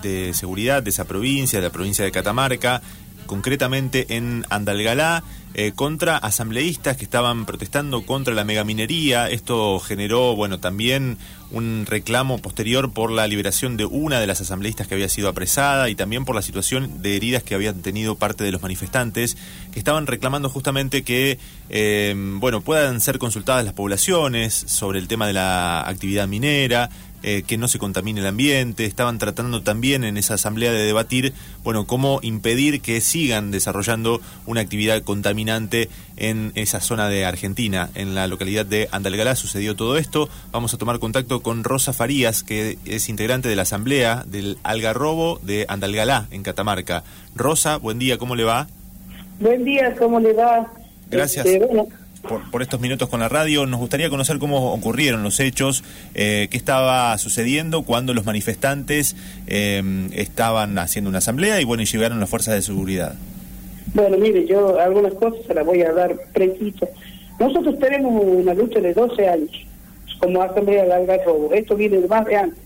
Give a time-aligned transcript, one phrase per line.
[0.00, 2.80] de seguridad de esa provincia, de la provincia de Catamarca,
[3.26, 9.28] concretamente en Andalgalá, eh, contra asambleístas que estaban protestando contra la megaminería.
[9.28, 11.18] Esto generó, bueno, también
[11.50, 15.90] un reclamo posterior por la liberación de una de las asambleístas que había sido apresada
[15.90, 19.36] y también por la situación de heridas que habían tenido parte de los manifestantes
[19.72, 21.38] que estaban reclamando justamente que,
[21.68, 26.88] eh, bueno, puedan ser consultadas las poblaciones sobre el tema de la actividad minera,
[27.22, 28.84] eh, que no se contamine el ambiente.
[28.84, 31.32] Estaban tratando también en esa asamblea de debatir,
[31.62, 37.90] bueno, cómo impedir que sigan desarrollando una actividad contaminante en esa zona de Argentina.
[37.94, 40.28] En la localidad de Andalgalá sucedió todo esto.
[40.52, 45.38] Vamos a tomar contacto con Rosa Farías, que es integrante de la asamblea del Algarrobo
[45.42, 47.04] de Andalgalá, en Catamarca.
[47.34, 48.66] Rosa, buen día, ¿cómo le va?
[49.40, 50.72] Buen día, ¿cómo le va?
[51.10, 51.46] Gracias.
[51.46, 51.66] Este,
[52.22, 53.66] por, estos minutos con la radio.
[53.66, 55.84] Nos gustaría conocer cómo ocurrieron los hechos,
[56.14, 59.16] eh, qué estaba sucediendo cuando los manifestantes
[59.46, 63.14] eh, estaban haciendo una asamblea y bueno, y llegaron las fuerzas de seguridad.
[63.94, 66.88] Bueno, mire, yo algunas cosas se las voy a dar precisas.
[67.38, 69.66] Nosotros tenemos una lucha de 12 años
[70.18, 71.52] como Asamblea de Algarrobo.
[71.52, 72.62] Esto viene de más de antes,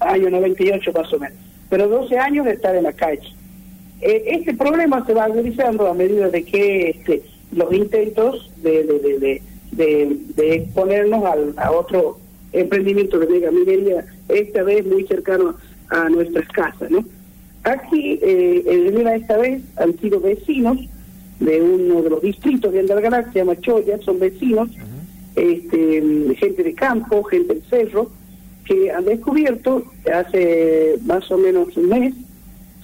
[0.00, 1.36] año 98 más o menos.
[1.68, 3.34] Pero 12 años de estar en la calle.
[4.00, 9.42] Eh, este problema se va agudizando a medida de que este, los intentos de, de,
[9.72, 12.18] de, de exponernos al, a otro
[12.52, 15.54] emprendimiento de mega minería, esta vez muy cercano
[15.88, 17.04] a nuestras casas, ¿no?
[17.64, 20.78] Aquí, eh, en esta vez, han sido vecinos
[21.38, 24.68] de uno de los distritos de Andalgalá, se llama Choya, son vecinos,
[25.36, 28.10] este, gente de campo, gente del cerro,
[28.64, 32.14] que han descubierto hace más o menos un mes,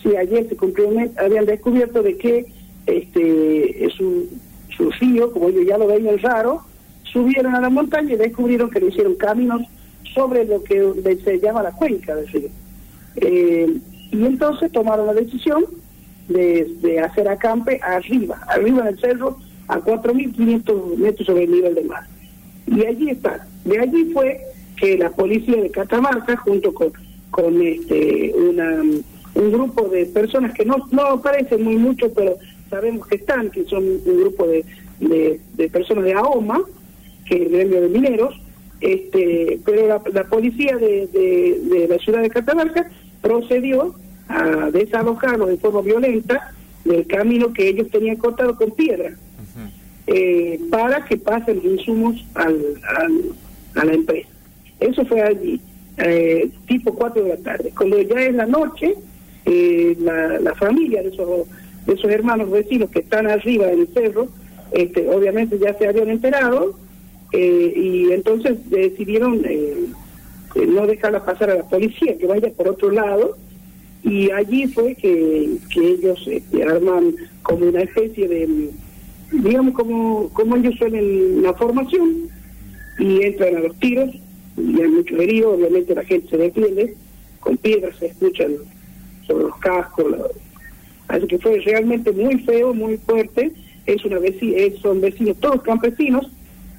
[0.02, 2.46] si ayer se cumplió un mes, habían descubierto de que
[2.86, 4.00] este es
[4.68, 6.62] un su río, como ellos ya lo veían raro,
[7.12, 9.62] subieron a la montaña y descubrieron que le hicieron caminos
[10.14, 10.92] sobre lo que
[11.24, 12.48] se llama la cuenca del río.
[13.16, 13.78] Eh,
[14.10, 15.64] y entonces tomaron la decisión
[16.28, 21.86] de, hacer acampe arriba, arriba en el cerro, a 4.500 metros sobre el nivel del
[21.86, 22.04] mar.
[22.66, 23.46] Y allí está.
[23.64, 24.40] De allí fue
[24.76, 26.92] que la policía de Catamarca, junto con,
[27.30, 28.82] con este, una,
[29.34, 32.36] un grupo de personas que no, no parecen muy mucho, pero
[32.68, 34.64] sabemos que están, que son un grupo de,
[35.00, 36.60] de, personas de AOMA,
[37.26, 38.40] que es el gremio de mineros,
[38.80, 42.88] este, pero la, policía de, de, la ciudad de Catamarca
[43.20, 43.94] procedió
[44.28, 49.16] a desalojarlos de forma violenta del camino que ellos tenían cortado con piedra
[50.06, 52.56] eh, para que pasen insumos al,
[53.74, 54.28] a la empresa.
[54.80, 55.60] Eso fue allí,
[55.98, 57.72] eh, tipo 4 de la tarde.
[57.76, 58.94] Cuando ya es la noche,
[59.44, 61.46] eh, la, la familia de esos
[61.88, 64.28] de esos hermanos vecinos que están arriba en el cerro,
[64.72, 66.78] este, obviamente ya se habían enterado
[67.32, 69.86] eh, y entonces decidieron eh,
[70.54, 73.38] no dejarla pasar a la policía, que vaya por otro lado
[74.02, 78.70] y allí fue que, que ellos este, arman como una especie de,
[79.32, 82.28] digamos como, como ellos suelen la formación
[82.98, 84.10] y entran a los tiros
[84.58, 86.94] y hay muchos heridos, obviamente la gente se defiende,
[87.40, 88.52] con piedras se escuchan
[89.26, 90.06] sobre los cascos,
[91.08, 93.52] Así que fue realmente muy feo, muy fuerte.
[93.86, 94.18] Es una
[94.82, 96.30] son vecinos, todos campesinos.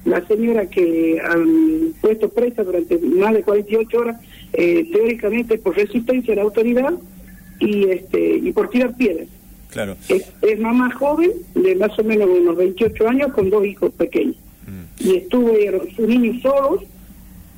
[0.04, 4.20] La señora que han puesto presa durante más de 48 horas,
[4.54, 6.94] eh, teóricamente por resistencia a la autoridad
[7.58, 9.28] y este y por tirar piedras.
[9.70, 9.96] Claro.
[10.08, 14.36] Es, mamá joven, de más o menos unos 28 años, con dos hijos pequeños.
[14.66, 15.06] Mm.
[15.08, 15.52] Y estuvo
[15.94, 16.82] sus niños solos.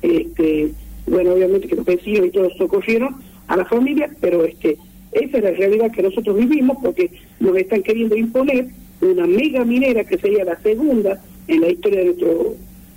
[0.01, 0.71] Este,
[1.07, 3.15] bueno, obviamente que los vecinos y todos socorrieron
[3.47, 4.77] a la familia, pero este
[5.15, 8.67] esa es la realidad que nosotros vivimos porque nos están queriendo imponer
[9.01, 12.55] una mega minera que sería la segunda en la historia de nuestro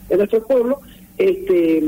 [0.09, 0.81] de nuestro pueblo,
[1.19, 1.83] este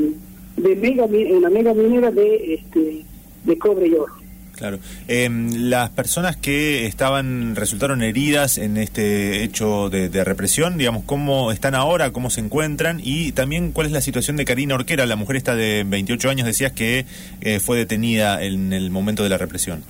[0.56, 3.05] de mega una mega minera de este
[3.44, 4.12] de cobre y oro.
[4.59, 4.81] Claro.
[5.06, 11.77] Em, las personas que estaban resultaron heridas en este hecho de, represión, digamos, ¿cómo están
[11.77, 12.11] ahora?
[12.11, 13.00] ¿Cómo se encuentran?
[13.00, 16.44] Y también, ¿cuál es la situación de Karina Orquera, la mujer esta de 28 años,
[16.44, 17.06] decías que
[17.41, 19.84] eh, fue detenida en el momento de la represión?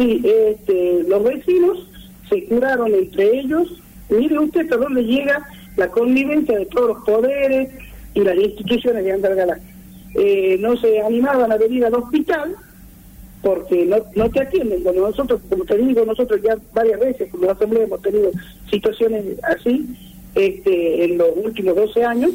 [0.00, 1.86] Sí, este, los vecinos
[2.30, 3.82] se curaron entre ellos.
[4.08, 7.68] Mire usted hasta dónde llega la convivencia de todos los poderes
[8.14, 9.58] y las instituciones de Andalgalá.
[10.14, 12.56] Eh, no se animaban a venir al hospital
[13.42, 14.82] porque no, no te atienden.
[14.82, 18.30] Cuando nosotros, como te digo, nosotros ya varias veces como la Asamblea hemos tenido
[18.70, 19.84] situaciones así
[20.34, 22.30] este, en los últimos 12 años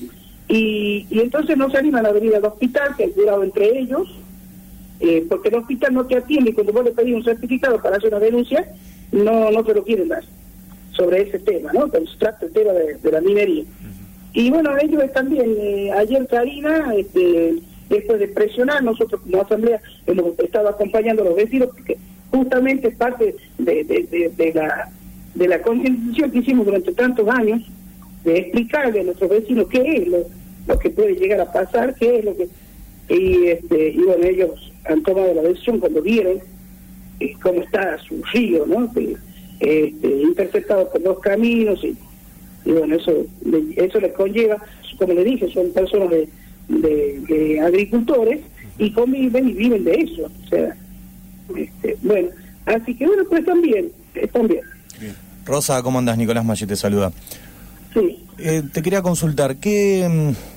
[0.48, 4.08] y entonces no se animan a venir al hospital, se han curado entre ellos
[5.00, 7.98] eh, porque el hospital no te atiende y cuando vos le pedís un certificado para
[7.98, 8.66] hacer una denuncia,
[9.12, 10.24] no no te lo quieren dar
[10.92, 11.90] sobre ese tema, ¿no?
[11.90, 13.64] Cuando se trata el tema de, la minería.
[14.34, 17.56] Y bueno, ellos también, eh, ayer Karina este,
[17.90, 21.98] después de presionar, nosotros como asamblea hemos estado acompañando a los vecinos porque
[22.32, 23.84] justamente es parte de,
[24.36, 24.90] de, la
[25.36, 27.62] de la concientización que hicimos durante tantos años
[28.24, 30.18] de explicarle a nuestros vecinos qué es lo,
[30.68, 32.48] lo que puede llegar a pasar, qué es lo que
[33.08, 36.40] y este y bueno ellos han tomado la decisión cuando vieron
[37.20, 38.92] eh, cómo está su río, ¿no?
[39.60, 41.96] Este, interceptado por dos caminos y,
[42.66, 43.26] bueno, eso,
[43.78, 44.58] eso les conlleva,
[44.98, 46.28] como le dije, son personas de,
[46.68, 48.42] de, agricultores
[48.78, 50.24] y conviven y viven de eso.
[50.24, 50.76] O sea,
[51.56, 52.30] este, bueno,
[52.66, 54.62] así que bueno, pues están bien, están bien.
[55.46, 56.18] Rosa, ¿cómo andas?
[56.18, 57.12] Nicolás Malle te saluda.
[57.94, 58.20] Sí.
[58.40, 60.55] Eh, te quería consultar, ¿qué, mm,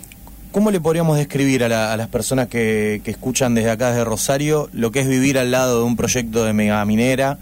[0.58, 4.98] ¿cómo le podríamos describir a, las personas que, escuchan desde acá, desde Rosario, lo que
[4.98, 7.38] es vivir al lado de un proyecto de megaminera?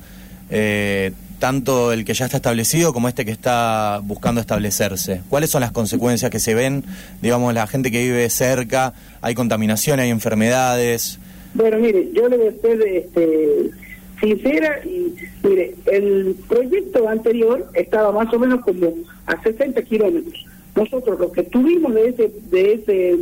[0.50, 5.22] Eh, tanto el que ya está establecido como este que está buscando establecerse.
[5.30, 6.84] ¿Cuáles son las consecuencias que se ven?
[7.22, 8.92] Digamos, la gente que vive cerca,
[9.22, 11.18] hay contaminación, hay enfermedades.
[11.54, 13.70] Bueno, mire, yo le voy a ser este,
[14.20, 18.92] sincera y mire, el proyecto anterior estaba más o menos como
[19.24, 20.44] a 60 kilómetros.
[20.76, 23.16] Nosotros lo que tuvimos de ese, de ese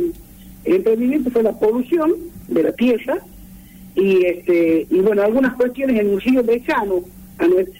[0.65, 2.13] emprendimiento fue la polución
[2.47, 3.19] de la tierra
[3.95, 7.03] y este y bueno algunas cuestiones en un río lejano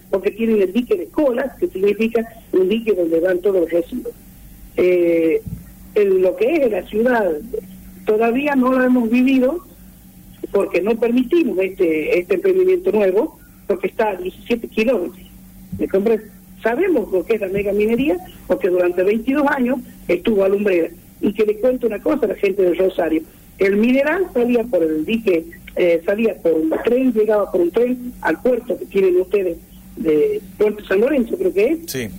[0.10, 4.14] porque tienen el dique de colas, que significa un dique donde van todos los residuos.
[4.78, 5.42] Eh,
[5.96, 7.32] en lo que es la ciudad,
[8.06, 9.66] todavía no lo hemos vivido
[10.52, 15.26] porque no permitimos este, este emprendimiento nuevo, porque está a 17 kilómetros.
[15.78, 15.88] ¿Me
[16.66, 18.18] Sabemos lo que es la mega minería,
[18.48, 19.78] porque durante 22 años
[20.08, 20.90] estuvo a Lumbrera.
[21.22, 23.22] Y que le cuento una cosa a la gente de Rosario.
[23.60, 25.46] El mineral salía por el dique
[25.76, 29.58] eh, salía por un tren, llegaba por un tren al puerto que tienen ustedes
[29.98, 31.80] de Puerto San Lorenzo, creo que es.
[31.92, 32.10] Sí.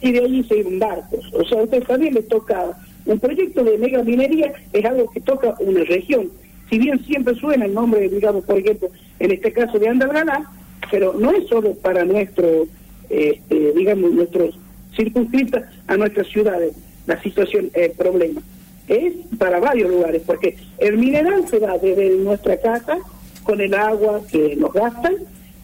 [0.00, 1.30] Y de allí se iban barcos.
[1.34, 2.78] O sea, a ustedes también les toca.
[3.06, 6.30] Un proyecto de mega minería es algo que toca una región.
[6.70, 8.88] Si bien siempre suena el nombre, digamos, por ejemplo,
[9.18, 10.48] en este caso de Andalgalá,
[10.90, 12.66] pero no es solo para nuestro,
[13.10, 14.58] este, digamos, nuestros
[14.96, 16.74] circunscritas a nuestras ciudades
[17.06, 18.40] la situación, el problema
[18.86, 22.98] es para varios lugares, porque el mineral se va desde nuestra casa
[23.44, 25.14] con el agua que nos gastan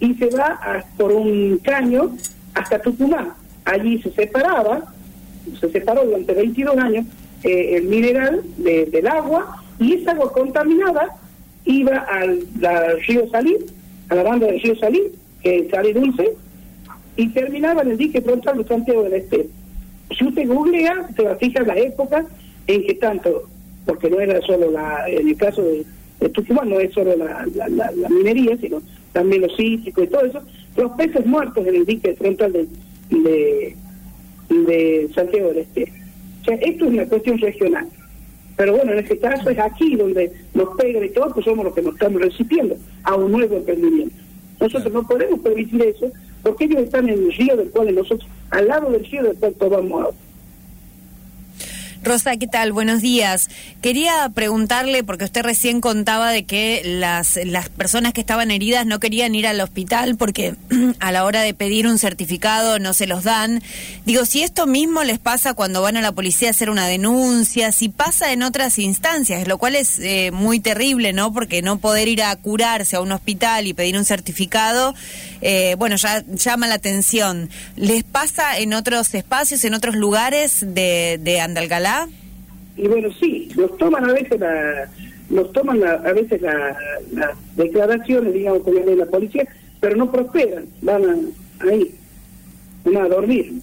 [0.01, 2.17] y se va por un caño
[2.55, 3.33] hasta Tucumán.
[3.65, 4.93] Allí se separaba,
[5.61, 7.07] se separó durante 22 años
[7.43, 11.17] eh, el mineral del agua y esa agua contaminada
[11.65, 12.47] iba al,
[13.07, 13.59] río Salín,
[14.09, 15.05] a la banda del río Salín,
[15.43, 16.33] que sale dulce,
[17.17, 19.49] y terminaba en el dique frontal de Santiago del Este.
[20.17, 22.25] Si usted googlea, se va a fijar la época
[22.67, 23.49] en que tanto,
[23.85, 25.85] porque no era solo la, en el caso de,
[26.31, 28.83] Tucumán, no es solo la, la, minería, sino
[29.13, 30.43] también los cítricos y todo eso,
[30.77, 32.67] los peces muertos en el dique frontal de,
[33.11, 33.77] de,
[34.49, 35.93] de Santiago del Este.
[36.43, 37.87] O sea, esto es una cuestión regional.
[38.57, 41.75] Pero bueno, en este caso es aquí donde nos pegan y todo, pues somos los
[41.75, 44.17] que nos estamos recibiendo a un nuevo emprendimiento.
[44.61, 46.11] Nosotros no podemos permitir eso
[46.47, 49.53] porque ellos están en el río del cual nosotros, al lado del río del cual
[49.55, 50.15] tomamos agua.
[52.07, 52.71] Rosa, ¿qué tal?
[52.71, 53.49] Buenos días.
[53.83, 59.01] Quería preguntarle, porque usted recién contaba de que las, las personas que estaban heridas no
[59.01, 60.55] querían ir al hospital porque
[61.01, 63.61] a la hora de pedir un certificado no se los dan.
[64.05, 67.73] Digo, si esto mismo les pasa cuando van a la policía a hacer una denuncia,
[67.73, 71.33] si pasa en otras instancias, lo cual es eh, muy terrible, ¿no?
[71.33, 74.95] Porque no poder ir a curarse a un hospital y pedir un certificado,
[75.41, 77.51] eh, bueno, ya llama la atención.
[77.75, 81.96] ¿Les pasa en otros espacios, en otros lugares de, de Andalgalá?
[82.77, 84.89] Y bueno, sí, nos toman a veces la,
[85.31, 86.77] nos toman a veces las
[87.57, 89.47] declaraciones, digamos, como de la policía,
[89.81, 91.95] pero no prosperan, van a, ahí,
[92.85, 93.55] van a dormir.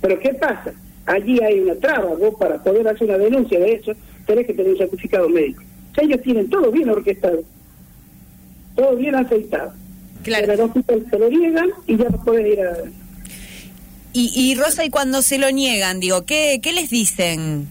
[0.00, 0.72] Pero ¿qué pasa?
[1.06, 3.92] Allí hay una traba, vos para poder hacer una denuncia de eso,
[4.26, 5.62] tenés que tener un certificado médico.
[6.00, 7.42] ellos tienen todo bien orquestado,
[8.76, 9.72] todo bien aceitado.
[10.22, 10.70] Claro.
[10.86, 12.76] Pero se lo niegan y ya no pueden ir a...
[14.16, 17.66] Y, y Rosa, y cuando se lo niegan, digo, ¿qué, qué les dicen?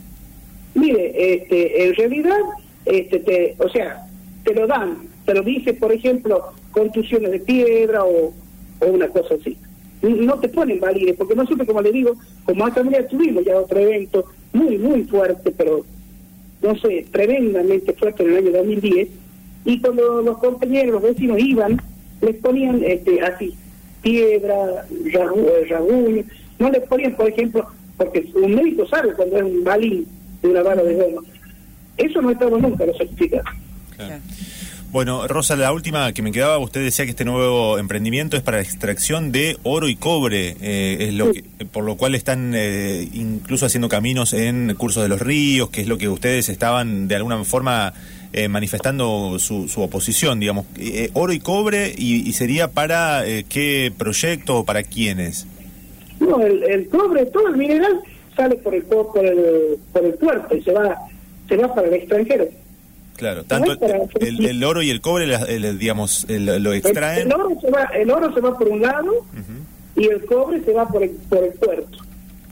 [0.76, 2.40] Mire, este, en realidad,
[2.86, 4.06] este, te, o sea,
[4.44, 8.34] te lo dan, te lo dice, por ejemplo, contusiones de piedra o,
[8.80, 9.58] o una cosa así.
[10.02, 14.26] No te ponen valide, porque nosotros, como le digo, como asamblea tuvimos ya otro evento
[14.52, 15.86] muy, muy fuerte, pero
[16.62, 19.08] no sé, tremendamente fuerte en el año 2010,
[19.64, 21.82] y cuando los compañeros, los vecinos iban,
[22.20, 23.56] les ponían este, así,
[24.04, 26.24] piedra, rasguño,
[26.60, 27.66] no les ponían, por ejemplo,
[27.98, 30.06] porque un médico sabe cuando es un balín
[30.42, 31.22] de una bala de goma.
[31.98, 33.48] Eso no estamos nunca, lo certificados.
[34.92, 38.62] Bueno, Rosa, la última que me quedaba, usted decía que este nuevo emprendimiento es para
[38.62, 43.66] extracción de oro y cobre, eh, es lo que, por lo cual están eh, incluso
[43.66, 47.44] haciendo caminos en cursos de los ríos, que es lo que ustedes estaban de alguna
[47.44, 47.94] forma
[48.34, 50.66] eh, manifestando su, su, oposición, digamos.
[51.14, 55.48] oro y cobre, y, y sería para qué proyecto o para quiénes?
[56.20, 58.02] No, el, el, cobre, todo el mineral
[58.36, 60.98] sale por el, por el, por el puerto y se va,
[61.48, 62.48] se va para el extranjero.
[63.16, 63.74] Claro, tanto
[64.20, 67.28] el, el, oro y el cobre, el, digamos, lo extraen.
[67.28, 69.26] El, oro se va, el oro se va por un lado
[69.96, 71.98] y el cobre se va por el, por el puerto.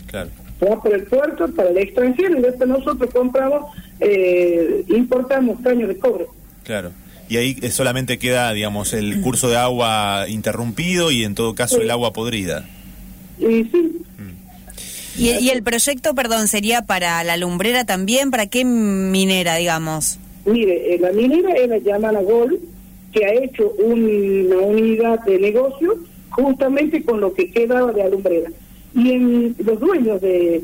[0.08, 0.30] Claro.
[0.60, 5.88] Se va por el puerto para el extranjero y después nosotros compramos, eh, importamos caños
[5.88, 6.25] de cobre.
[6.63, 6.91] Claro.
[7.29, 11.91] Y ahí solamente queda, digamos, el curso de agua interrumpido y en todo caso el
[11.91, 12.67] agua podrida.
[13.39, 13.98] Y sí.
[15.17, 18.31] ¿Y, ¿Y el proyecto, perdón, sería para la lumbrera también?
[18.31, 20.17] ¿Para qué minera, digamos?
[20.46, 22.60] Mire, eh, la minera es la llamada Gol,
[23.12, 25.98] que ha hecho una unidad de negocio
[26.29, 28.50] justamente con lo que quedaba de alumbrera.
[28.96, 30.63] Y en los dueños de,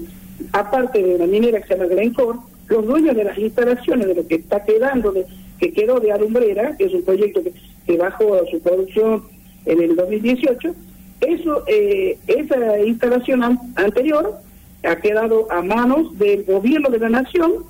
[0.53, 2.39] aparte de la minera que se llama Glencore,
[2.69, 5.25] los dueños de las instalaciones de lo que está quedando, de,
[5.59, 7.53] que quedó de alumbrera, que es un proyecto que,
[7.85, 9.23] que bajó su producción
[9.65, 10.75] en el 2018,
[11.21, 13.43] eso, eh, esa instalación
[13.75, 14.35] anterior
[14.83, 17.65] ha quedado a manos del gobierno de la nación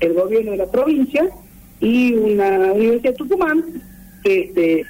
[0.00, 1.28] el gobierno de la provincia
[1.80, 3.64] y una Universidad de Tucumán,
[4.22, 4.84] que este,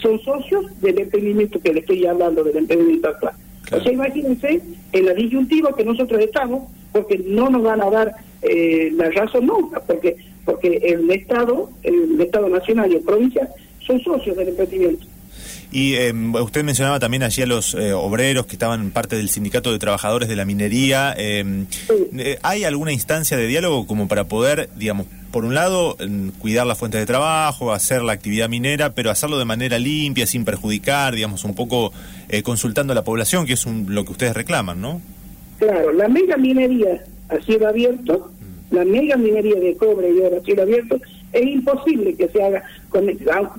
[0.00, 3.34] son socios del emprendimiento que le estoy hablando, del emprendimiento actual.
[3.72, 4.60] O sea, imagínense
[4.92, 9.46] en la disyuntiva que nosotros estamos, porque no nos van a dar eh, la razón
[9.46, 10.16] nunca, porque
[10.48, 13.46] porque el Estado, el Estado Nacional y el provincia
[13.86, 15.06] son socios del emprendimiento.
[15.70, 19.70] Y eh, usted mencionaba también allí a los eh, obreros que estaban parte del sindicato
[19.70, 21.14] de trabajadores de la minería.
[21.18, 21.66] Eh,
[22.16, 25.98] eh, ¿Hay alguna instancia de diálogo como para poder, digamos, por un lado,
[26.38, 30.46] cuidar la fuente de trabajo, hacer la actividad minera, pero hacerlo de manera limpia, sin
[30.46, 31.92] perjudicar, digamos, un poco
[32.42, 35.02] consultando a la población, que es lo que ustedes reclaman, ¿no?
[35.58, 38.30] Claro, la mega minería a cielo abierto,
[38.70, 38.74] mm.
[38.74, 41.00] la mega minería de cobre y oro a cielo abierto,
[41.32, 43.06] es imposible que se haga, con,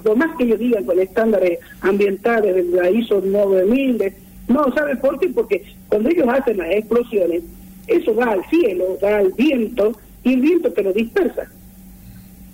[0.03, 4.13] por más que ellos digan con estándares ambientales de la ISO 9000,
[4.47, 5.29] no, ¿sabe por qué?
[5.29, 7.43] Porque cuando ellos hacen las explosiones,
[7.87, 11.51] eso va al cielo, va al viento, y el viento te lo dispersa.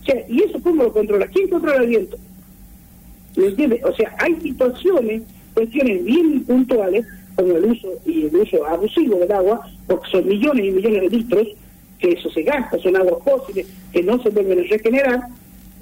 [0.01, 1.27] O sea, ¿y eso cómo lo controla?
[1.27, 2.17] ¿Quién controla el viento?
[3.37, 3.83] ¿Me entiendes?
[3.83, 5.23] O sea, hay situaciones,
[5.53, 10.65] cuestiones bien puntuales, como el uso y el uso abusivo del agua, porque son millones
[10.65, 11.47] y millones de litros,
[11.99, 15.27] que eso se gasta, son aguas fósiles que no se vuelven a regenerar.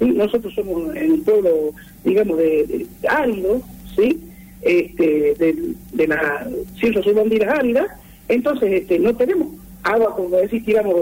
[0.00, 1.72] y Nosotros somos en un pueblo,
[2.04, 3.60] digamos, de, árido,
[3.96, 4.20] ¿sí?
[4.62, 7.86] Este, de, de las ciertas subbanderas áridas,
[8.28, 9.48] entonces este, no tenemos
[9.82, 10.94] agua, como decir, tiramos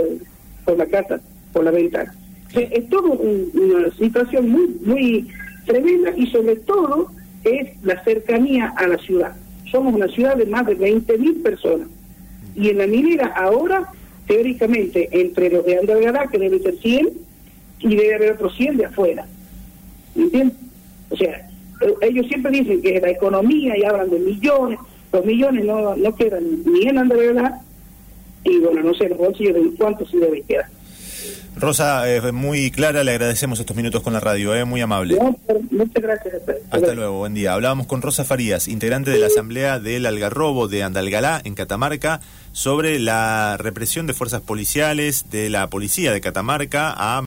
[0.64, 1.20] por la casa,
[1.52, 2.12] por la ventana.
[2.54, 5.28] es todo una situación muy, muy
[5.66, 7.10] tremenda y sobre todo
[7.44, 9.36] es la cercanía a la ciudad.
[9.72, 11.88] Somos una ciudad de más de 20.000 personas.
[12.54, 13.90] Y en la minera ahora
[14.26, 17.08] teóricamente entre los de Andalgalá, que deben ser 100,
[17.80, 19.26] y debe haber otros 100 de afuera.
[20.14, 20.56] ¿Entiendes?
[21.10, 21.48] O sea,
[22.00, 24.78] ellos siempre dicen que la economía y hablan de millones,
[25.12, 27.60] los millones no, no quedan ni en Andalgalá,
[28.44, 30.66] y bueno, no sé, los bolsillos de cuántos sí deben quedar.
[31.56, 35.18] Rosa, eh, muy clara, le agradecemos estos minutos con la radio, eh, muy amable.
[35.70, 36.34] muchas gracias.
[36.70, 37.52] Hasta luego, buen día.
[37.52, 42.20] Hablábamos con Rosa Farías, integrante de la Asamblea del Algarrobo de Andalgalá, en Catamarca,
[42.52, 47.20] sobre la represión de fuerzas policiales de la policía de Catamarca a